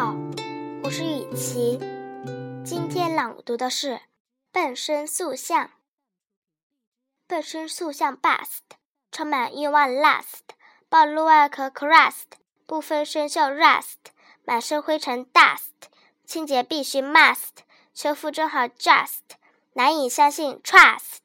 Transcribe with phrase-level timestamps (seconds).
[0.00, 0.16] 好，
[0.82, 1.78] 我是雨琪。
[2.64, 3.96] 今天朗读的是
[4.50, 5.66] 《半身塑像》。
[7.26, 8.60] 半身塑像：Bust，
[9.12, 10.54] 充满欲望；Lust，
[10.88, 12.24] 暴露外壳；Crust，
[12.64, 13.96] 不分生锈；Rust，
[14.46, 15.90] 满身灰尘；Dust，
[16.24, 17.58] 清洁必须；MUST，
[17.92, 19.36] 修复正好；JUST，
[19.74, 21.20] 难以相信；TRUST。